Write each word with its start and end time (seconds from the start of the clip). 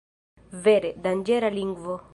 Vere, 0.67 0.91
danĝera 1.07 1.55
lingvo! 1.59 2.05